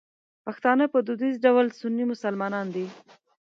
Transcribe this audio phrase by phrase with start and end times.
[0.45, 2.85] پښتانه په دودیز ډول سني مسلمانان دي.